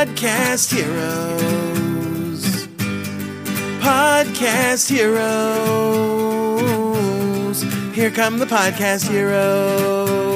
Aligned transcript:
Podcast 0.00 0.72
Heroes. 0.72 2.42
Podcast 3.82 4.88
Heroes. 4.88 5.20
Here 7.92 8.10
come 8.10 8.38
the 8.38 8.46
Podcast 8.46 9.10
Heroes. 9.10 10.30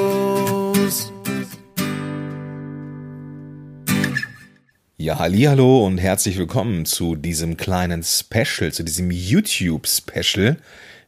Ja, 4.98 5.18
hallo 5.18 5.86
und 5.86 5.96
herzlich 5.96 6.36
willkommen 6.36 6.84
zu 6.84 7.16
diesem 7.16 7.56
kleinen 7.56 8.02
Special, 8.02 8.70
zu 8.70 8.82
diesem 8.84 9.10
YouTube-Special 9.10 10.58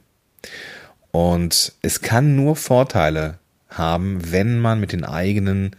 Und 1.10 1.72
es 1.82 2.00
kann 2.00 2.36
nur 2.36 2.56
Vorteile 2.56 3.38
haben, 3.68 4.32
wenn 4.32 4.60
man 4.60 4.80
mit 4.80 4.92
den 4.92 5.04
eigenen, 5.04 5.76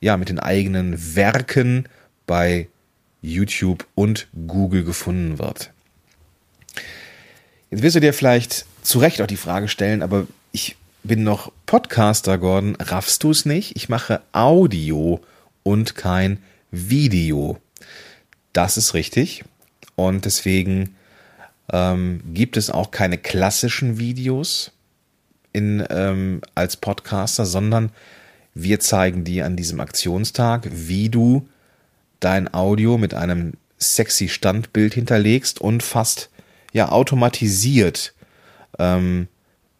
ja, 0.00 0.16
mit 0.16 0.28
den 0.28 0.38
eigenen 0.38 1.14
Werken 1.14 1.88
bei 2.26 2.68
YouTube 3.20 3.86
und 3.94 4.28
Google 4.46 4.84
gefunden 4.84 5.38
wird. 5.38 5.72
Jetzt 7.72 7.82
wirst 7.82 7.96
du 7.96 8.00
dir 8.00 8.12
vielleicht 8.12 8.66
zu 8.82 8.98
Recht 8.98 9.22
auch 9.22 9.26
die 9.26 9.38
Frage 9.38 9.66
stellen, 9.66 10.02
aber 10.02 10.26
ich 10.52 10.76
bin 11.04 11.24
noch 11.24 11.50
Podcaster, 11.64 12.36
Gordon. 12.36 12.76
Raffst 12.78 13.22
du 13.22 13.30
es 13.30 13.46
nicht? 13.46 13.76
Ich 13.76 13.88
mache 13.88 14.20
Audio 14.32 15.22
und 15.62 15.94
kein 15.94 16.42
Video. 16.70 17.58
Das 18.52 18.76
ist 18.76 18.92
richtig. 18.92 19.44
Und 19.96 20.26
deswegen 20.26 20.96
ähm, 21.72 22.20
gibt 22.34 22.58
es 22.58 22.68
auch 22.68 22.90
keine 22.90 23.16
klassischen 23.16 23.98
Videos 23.98 24.72
in, 25.54 25.82
ähm, 25.88 26.42
als 26.54 26.76
Podcaster, 26.76 27.46
sondern 27.46 27.88
wir 28.52 28.80
zeigen 28.80 29.24
dir 29.24 29.46
an 29.46 29.56
diesem 29.56 29.80
Aktionstag, 29.80 30.68
wie 30.70 31.08
du 31.08 31.48
dein 32.20 32.52
Audio 32.52 32.98
mit 32.98 33.14
einem 33.14 33.54
sexy 33.78 34.28
Standbild 34.28 34.92
hinterlegst 34.92 35.58
und 35.58 35.82
fast 35.82 36.28
ja 36.72 36.90
automatisiert 36.90 38.14
ähm, 38.78 39.28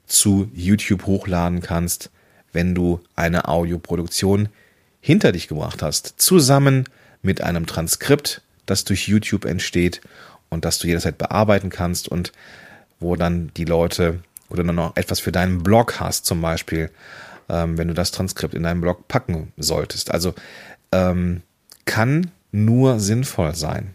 zu 0.07 0.51
YouTube 0.55 1.07
hochladen 1.07 1.61
kannst, 1.61 2.11
wenn 2.53 2.75
du 2.75 3.01
eine 3.17 3.49
Audioproduktion 3.49 4.49
hinter 5.01 5.33
dich 5.33 5.49
gebracht 5.49 5.83
hast, 5.83 6.15
zusammen 6.19 6.85
mit 7.23 7.41
einem 7.41 7.67
Transkript, 7.67 8.43
das 8.67 8.85
durch 8.85 9.09
YouTube 9.09 9.45
entsteht 9.45 10.01
und 10.49 10.65
das 10.65 10.79
du 10.79 10.87
jederzeit 10.87 11.19
bearbeiten 11.19 11.71
kannst 11.71 12.09
und 12.09 12.33
wo 13.01 13.17
dann 13.17 13.51
die 13.57 13.65
Leute 13.65 14.21
oder 14.49 14.63
dann 14.65 14.77
noch 14.77 14.97
etwas 14.97 15.19
für 15.19 15.33
deinen 15.33 15.63
Blog 15.63 15.99
hast, 15.99 16.27
zum 16.27 16.41
Beispiel, 16.43 16.91
ähm, 17.49 17.79
wenn 17.79 17.89
du 17.89 17.95
das 17.95 18.11
Transkript 18.11 18.55
in 18.55 18.63
deinen 18.63 18.81
Blog 18.81 19.09
packen 19.09 19.53
solltest. 19.57 20.11
Also 20.11 20.35
ähm, 20.93 21.43
kann 21.85 22.31
nur 22.53 23.01
sinnvoll 23.01 23.55
sein. 23.55 23.95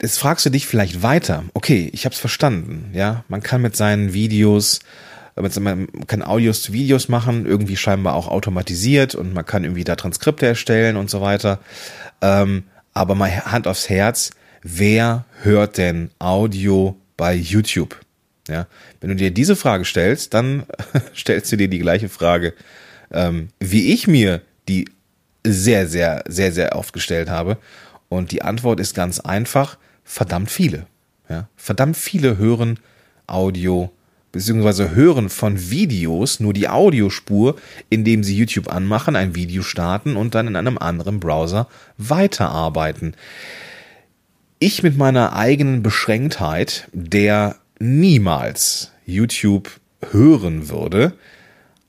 Jetzt 0.00 0.18
fragst 0.18 0.46
du 0.46 0.50
dich 0.50 0.66
vielleicht 0.66 1.02
weiter. 1.02 1.44
Okay, 1.54 1.90
ich 1.92 2.04
habe 2.04 2.12
es 2.12 2.20
verstanden. 2.20 2.90
Ja, 2.94 3.24
man 3.28 3.42
kann 3.42 3.62
mit 3.62 3.74
seinen 3.74 4.12
Videos, 4.12 4.78
man 5.34 5.88
kann 6.06 6.22
Audios 6.22 6.62
zu 6.62 6.72
Videos 6.72 7.08
machen, 7.08 7.46
irgendwie 7.46 7.76
scheinbar 7.76 8.14
auch 8.14 8.28
automatisiert 8.28 9.16
und 9.16 9.34
man 9.34 9.44
kann 9.44 9.64
irgendwie 9.64 9.84
da 9.84 9.96
Transkripte 9.96 10.46
erstellen 10.46 10.96
und 10.96 11.10
so 11.10 11.20
weiter. 11.20 11.58
Ähm, 12.22 12.64
aber 12.94 13.16
mal 13.16 13.44
Hand 13.46 13.66
aufs 13.66 13.88
Herz, 13.88 14.30
wer 14.62 15.24
hört 15.42 15.78
denn 15.78 16.10
Audio 16.20 16.96
bei 17.16 17.34
YouTube? 17.34 17.98
Ja, 18.48 18.66
wenn 19.00 19.10
du 19.10 19.16
dir 19.16 19.32
diese 19.32 19.56
Frage 19.56 19.84
stellst, 19.84 20.32
dann 20.32 20.64
stellst 21.16 21.50
du 21.52 21.56
dir 21.56 21.68
die 21.68 21.80
gleiche 21.80 22.08
Frage, 22.08 22.54
ähm, 23.10 23.48
wie 23.58 23.92
ich 23.92 24.06
mir 24.06 24.42
die 24.68 24.86
sehr, 25.44 25.86
sehr, 25.86 26.24
sehr, 26.28 26.52
sehr 26.52 26.76
oft 26.76 26.92
gestellt 26.92 27.28
habe. 27.30 27.58
Und 28.08 28.32
die 28.32 28.42
Antwort 28.42 28.80
ist 28.80 28.94
ganz 28.94 29.20
einfach, 29.20 29.78
verdammt 30.04 30.50
viele. 30.50 30.86
Ja? 31.28 31.48
Verdammt 31.56 31.96
viele 31.96 32.38
hören 32.38 32.78
Audio 33.26 33.92
beziehungsweise 34.32 34.94
hören 34.94 35.30
von 35.30 35.70
Videos 35.70 36.40
nur 36.40 36.52
die 36.52 36.68
Audiospur, 36.68 37.56
indem 37.88 38.22
sie 38.22 38.36
YouTube 38.36 38.68
anmachen, 38.68 39.16
ein 39.16 39.34
Video 39.34 39.62
starten 39.62 40.16
und 40.16 40.34
dann 40.34 40.46
in 40.46 40.56
einem 40.56 40.78
anderen 40.78 41.18
Browser 41.18 41.66
weiterarbeiten. 41.96 43.14
Ich 44.58 44.82
mit 44.82 44.96
meiner 44.96 45.34
eigenen 45.34 45.82
Beschränktheit, 45.82 46.88
der 46.92 47.56
niemals 47.78 48.92
YouTube 49.06 49.70
hören 50.10 50.68
würde, 50.68 51.14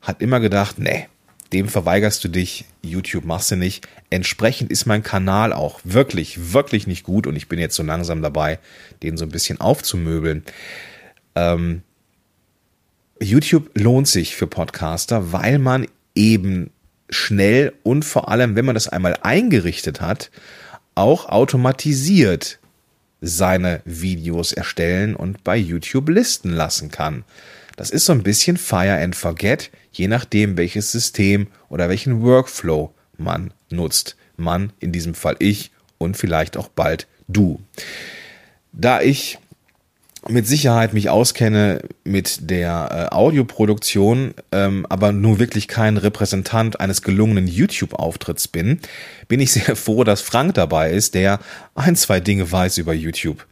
hat 0.01 0.21
immer 0.21 0.39
gedacht, 0.39 0.79
nee, 0.79 1.07
dem 1.53 1.67
verweigerst 1.67 2.23
du 2.23 2.27
dich, 2.27 2.65
YouTube 2.81 3.25
machst 3.25 3.51
du 3.51 3.55
nicht. 3.55 3.87
Entsprechend 4.09 4.71
ist 4.71 4.85
mein 4.85 5.03
Kanal 5.03 5.51
auch 5.53 5.79
wirklich, 5.83 6.53
wirklich 6.53 6.85
nicht 6.85 7.03
gut 7.03 7.25
und 7.25 7.35
ich 7.35 7.47
bin 7.47 7.59
jetzt 7.59 7.75
so 7.75 7.83
langsam 7.83 8.21
dabei, 8.21 8.59
den 9.01 9.17
so 9.17 9.25
ein 9.25 9.31
bisschen 9.31 9.59
aufzumöbeln. 9.59 10.43
Ähm, 11.35 11.81
YouTube 13.21 13.71
lohnt 13.77 14.07
sich 14.07 14.35
für 14.35 14.47
Podcaster, 14.47 15.31
weil 15.31 15.59
man 15.59 15.87
eben 16.15 16.69
schnell 17.09 17.73
und 17.83 18.05
vor 18.05 18.29
allem, 18.29 18.55
wenn 18.55 18.65
man 18.65 18.75
das 18.75 18.87
einmal 18.87 19.17
eingerichtet 19.23 19.99
hat, 20.01 20.29
auch 20.95 21.27
automatisiert 21.27 22.59
seine 23.21 23.81
Videos 23.85 24.53
erstellen 24.53 25.15
und 25.15 25.43
bei 25.43 25.57
YouTube 25.57 26.09
listen 26.09 26.51
lassen 26.51 26.91
kann. 26.91 27.25
Das 27.79 27.91
ist 27.91 28.07
so 28.07 28.11
ein 28.11 28.23
bisschen 28.23 28.57
Fire 28.57 29.01
and 29.01 29.15
Forget, 29.15 29.71
je 29.93 30.09
nachdem, 30.09 30.57
welches 30.57 30.91
System 30.91 31.47
oder 31.69 31.87
welchen 31.87 32.21
Workflow 32.21 32.93
man 33.17 33.53
nutzt. 33.69 34.17
Man, 34.35 34.73
in 34.81 34.91
diesem 34.91 35.13
Fall 35.13 35.37
ich 35.39 35.71
und 35.97 36.17
vielleicht 36.17 36.57
auch 36.57 36.67
bald 36.67 37.07
du. 37.29 37.61
Da 38.73 38.99
ich 38.99 39.39
mit 40.27 40.45
Sicherheit 40.45 40.93
mich 40.93 41.09
auskenne 41.09 41.81
mit 42.03 42.49
der 42.49 43.09
äh, 43.11 43.15
Audioproduktion, 43.15 44.33
ähm, 44.51 44.85
aber 44.89 45.13
nur 45.13 45.39
wirklich 45.39 45.67
kein 45.67 45.97
Repräsentant 45.97 46.79
eines 46.79 47.01
gelungenen 47.01 47.47
YouTube-Auftritts 47.47 48.49
bin, 48.49 48.79
bin 49.27 49.39
ich 49.39 49.51
sehr 49.53 49.75
froh, 49.75 50.03
dass 50.03 50.21
Frank 50.21 50.55
dabei 50.55 50.91
ist, 50.91 51.15
der 51.15 51.39
ein, 51.75 51.95
zwei 51.95 52.19
Dinge 52.19 52.51
weiß 52.51 52.77
über 52.79 52.93
YouTube. 52.93 53.45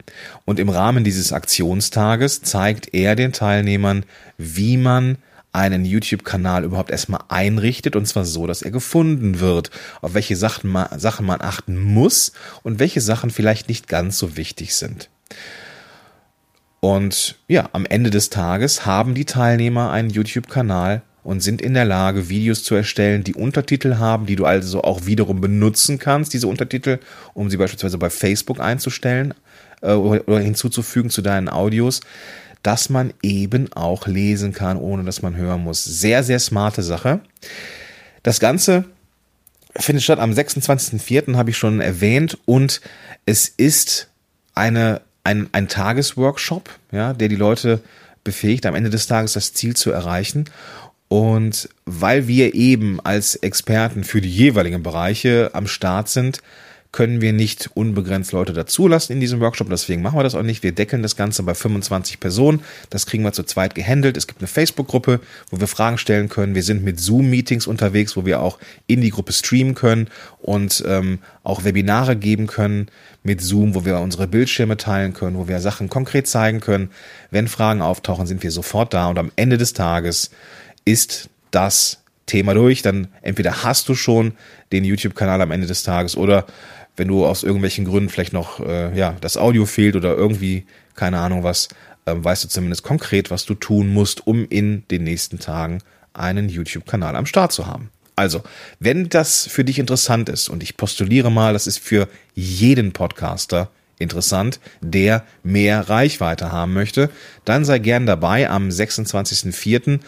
Und 0.44 0.60
im 0.60 0.68
Rahmen 0.68 1.04
dieses 1.04 1.32
Aktionstages 1.32 2.42
zeigt 2.42 2.94
er 2.94 3.16
den 3.16 3.32
Teilnehmern, 3.32 4.04
wie 4.36 4.76
man 4.76 5.16
einen 5.52 5.86
YouTube-Kanal 5.86 6.64
überhaupt 6.64 6.90
erstmal 6.90 7.22
einrichtet 7.28 7.96
und 7.96 8.06
zwar 8.06 8.26
so, 8.26 8.46
dass 8.46 8.60
er 8.60 8.70
gefunden 8.70 9.40
wird, 9.40 9.70
auf 10.02 10.12
welche 10.12 10.36
Sachen 10.36 10.70
man, 10.70 10.98
Sachen 10.98 11.24
man 11.24 11.40
achten 11.40 11.78
muss 11.78 12.32
und 12.62 12.78
welche 12.78 13.00
Sachen 13.00 13.30
vielleicht 13.30 13.68
nicht 13.68 13.88
ganz 13.88 14.18
so 14.18 14.36
wichtig 14.36 14.74
sind. 14.74 15.08
Und 16.80 17.36
ja, 17.48 17.68
am 17.72 17.86
Ende 17.86 18.10
des 18.10 18.30
Tages 18.30 18.86
haben 18.86 19.14
die 19.14 19.24
Teilnehmer 19.24 19.90
einen 19.90 20.10
YouTube-Kanal 20.10 21.02
und 21.24 21.40
sind 21.40 21.60
in 21.60 21.74
der 21.74 21.84
Lage, 21.84 22.28
Videos 22.28 22.62
zu 22.62 22.74
erstellen, 22.74 23.24
die 23.24 23.34
Untertitel 23.34 23.96
haben, 23.96 24.26
die 24.26 24.36
du 24.36 24.44
also 24.44 24.82
auch 24.82 25.04
wiederum 25.04 25.40
benutzen 25.40 25.98
kannst, 25.98 26.32
diese 26.32 26.46
Untertitel, 26.46 27.00
um 27.34 27.50
sie 27.50 27.56
beispielsweise 27.56 27.98
bei 27.98 28.10
Facebook 28.10 28.60
einzustellen 28.60 29.34
äh, 29.82 29.92
oder 29.92 30.40
hinzuzufügen 30.40 31.10
zu 31.10 31.20
deinen 31.20 31.48
Audios, 31.48 32.00
dass 32.62 32.88
man 32.88 33.12
eben 33.22 33.72
auch 33.72 34.06
lesen 34.06 34.52
kann, 34.52 34.76
ohne 34.76 35.04
dass 35.04 35.22
man 35.22 35.36
hören 35.36 35.62
muss. 35.62 35.84
Sehr, 35.84 36.22
sehr 36.22 36.38
smarte 36.38 36.82
Sache. 36.82 37.20
Das 38.22 38.40
Ganze 38.40 38.84
findet 39.76 40.04
statt 40.04 40.18
am 40.18 40.32
26.04., 40.32 41.36
habe 41.36 41.50
ich 41.50 41.58
schon 41.58 41.80
erwähnt, 41.80 42.38
und 42.46 42.80
es 43.26 43.48
ist 43.48 44.08
eine 44.54 45.02
ein, 45.28 45.48
ein 45.52 45.68
Tagesworkshop, 45.68 46.70
ja, 46.90 47.12
der 47.12 47.28
die 47.28 47.36
Leute 47.36 47.80
befähigt, 48.24 48.64
am 48.64 48.74
Ende 48.74 48.88
des 48.88 49.06
Tages 49.06 49.34
das 49.34 49.52
Ziel 49.52 49.76
zu 49.76 49.90
erreichen. 49.90 50.46
Und 51.08 51.68
weil 51.84 52.28
wir 52.28 52.54
eben 52.54 52.98
als 53.00 53.36
Experten 53.36 54.04
für 54.04 54.22
die 54.22 54.30
jeweiligen 54.30 54.82
Bereiche 54.82 55.50
am 55.52 55.66
Start 55.66 56.08
sind, 56.08 56.40
können 56.90 57.20
wir 57.20 57.34
nicht 57.34 57.70
unbegrenzt 57.74 58.32
Leute 58.32 58.54
dazulassen 58.54 59.12
in 59.12 59.20
diesem 59.20 59.40
Workshop. 59.40 59.68
Deswegen 59.68 60.00
machen 60.00 60.18
wir 60.18 60.22
das 60.22 60.34
auch 60.34 60.42
nicht. 60.42 60.62
Wir 60.62 60.72
deckeln 60.72 61.02
das 61.02 61.16
Ganze 61.16 61.42
bei 61.42 61.54
25 61.54 62.18
Personen. 62.18 62.60
Das 62.88 63.04
kriegen 63.04 63.24
wir 63.24 63.32
zu 63.32 63.42
zweit 63.42 63.74
gehandelt. 63.74 64.16
Es 64.16 64.26
gibt 64.26 64.40
eine 64.40 64.48
Facebook-Gruppe, 64.48 65.20
wo 65.50 65.60
wir 65.60 65.66
Fragen 65.66 65.98
stellen 65.98 66.30
können. 66.30 66.54
Wir 66.54 66.62
sind 66.62 66.82
mit 66.82 66.98
Zoom-Meetings 66.98 67.66
unterwegs, 67.66 68.16
wo 68.16 68.24
wir 68.24 68.40
auch 68.40 68.58
in 68.86 69.02
die 69.02 69.10
Gruppe 69.10 69.32
streamen 69.32 69.74
können 69.74 70.08
und 70.40 70.82
ähm, 70.86 71.18
auch 71.42 71.64
Webinare 71.64 72.16
geben 72.16 72.46
können 72.46 72.88
mit 73.22 73.42
Zoom, 73.42 73.74
wo 73.74 73.84
wir 73.84 73.98
unsere 73.98 74.26
Bildschirme 74.26 74.78
teilen 74.78 75.12
können, 75.12 75.36
wo 75.36 75.46
wir 75.46 75.60
Sachen 75.60 75.90
konkret 75.90 76.26
zeigen 76.26 76.60
können. 76.60 76.90
Wenn 77.30 77.48
Fragen 77.48 77.82
auftauchen, 77.82 78.26
sind 78.26 78.42
wir 78.42 78.50
sofort 78.50 78.94
da. 78.94 79.08
Und 79.08 79.18
am 79.18 79.30
Ende 79.36 79.58
des 79.58 79.74
Tages 79.74 80.30
ist 80.86 81.28
das 81.50 81.98
Thema 82.28 82.54
durch. 82.54 82.82
Dann 82.82 83.08
entweder 83.22 83.64
hast 83.64 83.88
du 83.88 83.94
schon 83.94 84.32
den 84.72 84.84
YouTube-Kanal 84.84 85.40
am 85.42 85.50
Ende 85.50 85.66
des 85.66 85.82
Tages 85.82 86.16
oder 86.16 86.46
wenn 86.98 87.08
du 87.08 87.24
aus 87.24 87.42
irgendwelchen 87.42 87.84
Gründen 87.84 88.08
vielleicht 88.08 88.32
noch 88.32 88.60
äh, 88.60 88.96
ja 88.96 89.16
das 89.20 89.36
Audio 89.36 89.66
fehlt 89.66 89.96
oder 89.96 90.14
irgendwie 90.14 90.66
keine 90.94 91.18
Ahnung 91.18 91.44
was, 91.44 91.68
äh, 92.04 92.14
weißt 92.16 92.44
du 92.44 92.48
zumindest 92.48 92.82
konkret, 92.82 93.30
was 93.30 93.46
du 93.46 93.54
tun 93.54 93.92
musst, 93.92 94.26
um 94.26 94.46
in 94.48 94.84
den 94.90 95.04
nächsten 95.04 95.38
Tagen 95.38 95.78
einen 96.12 96.48
YouTube-Kanal 96.48 97.16
am 97.16 97.26
Start 97.26 97.52
zu 97.52 97.66
haben. 97.66 97.90
Also, 98.16 98.42
wenn 98.80 99.08
das 99.08 99.46
für 99.46 99.64
dich 99.64 99.78
interessant 99.78 100.28
ist, 100.28 100.48
und 100.48 100.62
ich 100.64 100.76
postuliere 100.76 101.30
mal, 101.30 101.52
das 101.52 101.68
ist 101.68 101.78
für 101.78 102.08
jeden 102.34 102.92
Podcaster 102.92 103.70
interessant, 104.00 104.58
der 104.80 105.24
mehr 105.44 105.88
Reichweite 105.88 106.50
haben 106.50 106.72
möchte, 106.72 107.10
dann 107.44 107.64
sei 107.64 107.78
gern 107.78 108.06
dabei 108.06 108.50
am 108.50 108.70
26.04. 108.70 110.00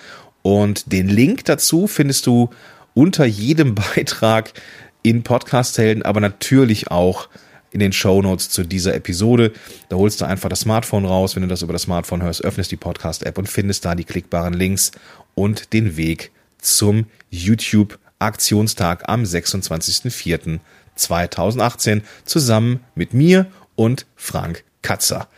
Und 0.43 0.91
den 0.93 1.09
Link 1.09 1.45
dazu 1.45 1.87
findest 1.87 2.27
du 2.27 2.51
unter 2.95 3.27
jedem 3.27 3.75
Beitrag 3.95 4.53
in 5.03 5.23
Podcast-Helden, 5.23 6.03
aber 6.03 6.21
natürlich 6.21 6.91
auch 6.91 7.29
in 7.71 7.81
den 7.81 7.93
Show 7.93 8.23
Notes 8.23 8.49
zu 8.51 8.65
dieser 8.65 8.95
Episode. 8.95 9.53
Da 9.89 9.97
holst 9.97 10.21
du 10.21 10.25
einfach 10.25 10.49
das 10.49 10.61
Smartphone 10.61 11.05
raus. 11.05 11.35
Wenn 11.37 11.43
du 11.43 11.49
das 11.49 11.63
über 11.63 11.73
das 11.73 11.83
Smartphone 11.83 12.23
hörst, 12.23 12.45
öffnest 12.45 12.73
die 12.73 12.77
Podcast-App 12.77 13.39
und 13.39 13.49
findest 13.49 13.85
da 13.85 13.95
die 13.95 14.03
klickbaren 14.05 14.55
Links 14.55 14.91
und 15.35 15.73
den 15.73 15.97
Weg 15.97 16.33
zum 16.59 17.07
YouTube-Aktionstag 17.31 19.09
am 19.09 19.23
26.04.2018 19.23 22.03
zusammen 22.25 22.81
mit 22.95 23.15
mir 23.15 23.47
und 23.77 24.05
Frank 24.17 24.65
Katzer. 24.83 25.29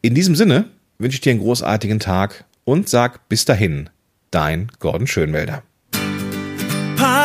In 0.00 0.14
diesem 0.14 0.36
Sinne 0.36 0.70
wünsche 0.98 1.16
ich 1.16 1.20
dir 1.20 1.32
einen 1.32 1.40
großartigen 1.40 2.00
Tag 2.00 2.46
und 2.64 2.88
sag 2.88 3.28
bis 3.28 3.44
dahin, 3.44 3.90
dein 4.30 4.72
Gordon 4.78 5.06
Schönwelder. 5.06 5.62